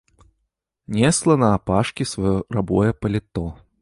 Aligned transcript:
Несла 0.95 1.35
наапашкі 1.43 2.07
сваё 2.13 2.35
рабое 2.59 2.91
паліто. 3.05 3.45